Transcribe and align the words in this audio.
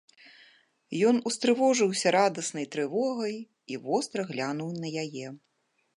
Ён 1.09 1.19
устрывожыўся 1.31 2.07
радаснай 2.17 2.65
трывогай 2.77 3.35
і 3.75 3.81
востра 3.87 4.21
глянуў 4.31 4.69
на 4.83 4.87
яе. 5.07 5.27